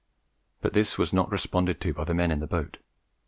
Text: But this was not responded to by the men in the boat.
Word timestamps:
But 0.61 0.73
this 0.73 0.97
was 0.97 1.13
not 1.13 1.29
responded 1.31 1.79
to 1.81 1.93
by 1.93 2.05
the 2.05 2.15
men 2.15 2.31
in 2.31 2.39
the 2.39 2.47
boat. 2.47 2.77